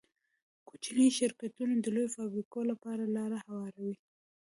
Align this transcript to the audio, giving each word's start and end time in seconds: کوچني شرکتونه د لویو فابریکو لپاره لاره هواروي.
کوچني 0.67 1.07
شرکتونه 1.19 1.73
د 1.79 1.85
لویو 1.95 2.13
فابریکو 2.15 2.59
لپاره 2.71 3.13
لاره 3.15 3.37
هواروي. 3.45 3.95